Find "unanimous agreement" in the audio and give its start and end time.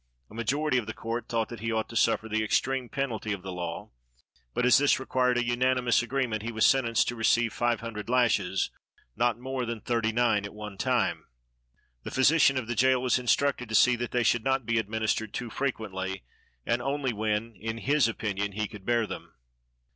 5.45-6.41